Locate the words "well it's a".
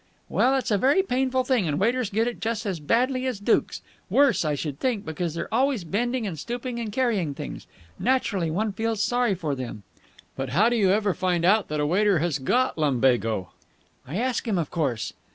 0.29-0.79